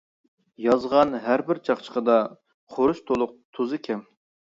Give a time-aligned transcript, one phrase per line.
[0.67, 2.15] يازغان ھەربىر چاقچىقىدا،
[2.77, 4.03] خۇرۇچ تولۇق تۇزى كەم.